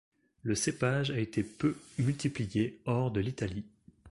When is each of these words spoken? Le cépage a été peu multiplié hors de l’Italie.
Le 0.41 0.55
cépage 0.55 1.11
a 1.11 1.19
été 1.19 1.43
peu 1.43 1.77
multiplié 1.99 2.81
hors 2.85 3.11
de 3.11 3.19
l’Italie. 3.19 3.65